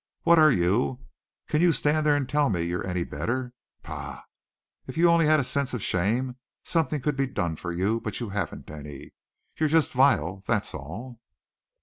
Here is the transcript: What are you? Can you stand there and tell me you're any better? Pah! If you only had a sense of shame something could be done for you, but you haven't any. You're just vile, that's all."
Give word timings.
What 0.23 0.39
are 0.39 0.49
you? 0.49 1.05
Can 1.47 1.61
you 1.61 1.71
stand 1.71 2.07
there 2.07 2.15
and 2.15 2.27
tell 2.27 2.49
me 2.49 2.63
you're 2.63 2.87
any 2.87 3.03
better? 3.03 3.53
Pah! 3.83 4.23
If 4.87 4.97
you 4.97 5.07
only 5.07 5.27
had 5.27 5.39
a 5.39 5.43
sense 5.43 5.75
of 5.75 5.83
shame 5.83 6.37
something 6.63 7.01
could 7.01 7.15
be 7.15 7.27
done 7.27 7.55
for 7.55 7.71
you, 7.71 7.99
but 8.01 8.19
you 8.19 8.29
haven't 8.29 8.71
any. 8.71 9.11
You're 9.59 9.69
just 9.69 9.93
vile, 9.93 10.41
that's 10.47 10.73
all." 10.73 11.21